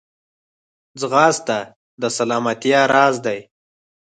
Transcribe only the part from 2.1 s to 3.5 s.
سلامتیا راز دی